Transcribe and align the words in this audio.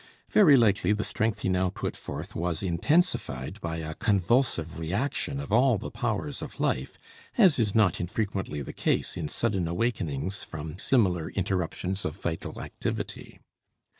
Very 0.31 0.57
likely 0.57 0.93
the 0.93 1.03
strength 1.03 1.41
he 1.41 1.49
now 1.49 1.69
put 1.69 1.95
forth 1.95 2.35
was 2.35 2.63
intensified 2.63 3.61
by 3.61 3.77
a 3.77 3.93
convulsive 3.93 4.79
reaction 4.79 5.39
of 5.39 5.53
all 5.53 5.77
the 5.77 5.91
powers 5.91 6.41
of 6.41 6.59
life, 6.59 6.97
as 7.37 7.59
is 7.59 7.75
not 7.75 7.99
infrequently 8.01 8.63
the 8.63 8.73
case 8.73 9.15
in 9.15 9.27
sudden 9.27 9.67
awakenings 9.67 10.43
from 10.43 10.79
similar 10.79 11.29
interruptions 11.29 12.03
of 12.03 12.15
vital 12.15 12.59
activity. 12.63 13.37